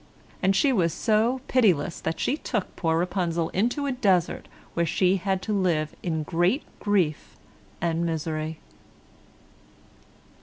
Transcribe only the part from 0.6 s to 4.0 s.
was so pitiless that she took poor Rapunzel into a